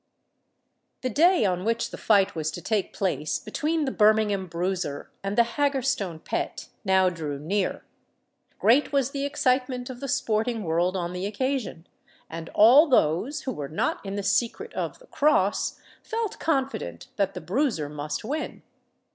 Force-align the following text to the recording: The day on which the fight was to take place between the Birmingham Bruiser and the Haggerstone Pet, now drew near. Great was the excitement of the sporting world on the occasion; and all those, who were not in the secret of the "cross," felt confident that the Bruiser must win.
The 1.01 1.11
day 1.11 1.45
on 1.45 1.63
which 1.63 1.91
the 1.91 1.97
fight 1.99 2.33
was 2.33 2.49
to 2.53 2.59
take 2.59 2.91
place 2.91 3.37
between 3.37 3.85
the 3.85 3.91
Birmingham 3.91 4.47
Bruiser 4.47 5.11
and 5.23 5.37
the 5.37 5.43
Haggerstone 5.43 6.17
Pet, 6.25 6.69
now 6.83 7.07
drew 7.09 7.37
near. 7.37 7.83
Great 8.57 8.91
was 8.91 9.11
the 9.11 9.25
excitement 9.25 9.91
of 9.91 9.99
the 9.99 10.07
sporting 10.07 10.63
world 10.63 10.97
on 10.97 11.13
the 11.13 11.27
occasion; 11.27 11.85
and 12.31 12.49
all 12.55 12.87
those, 12.87 13.41
who 13.43 13.51
were 13.53 13.69
not 13.69 14.03
in 14.03 14.15
the 14.15 14.23
secret 14.23 14.73
of 14.73 14.97
the 14.97 15.05
"cross," 15.05 15.79
felt 16.01 16.39
confident 16.39 17.09
that 17.17 17.35
the 17.35 17.41
Bruiser 17.41 17.87
must 17.87 18.23
win. 18.25 18.63